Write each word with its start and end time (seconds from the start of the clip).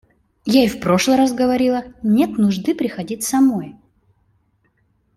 Я 0.47 0.63
и 0.63 0.67
в 0.67 0.79
прошлый 0.79 1.15
раз 1.15 1.31
говорила: 1.31 1.83
нет 2.01 2.39
нужды 2.39 2.73
приходить 2.73 3.23
самой. 3.23 3.75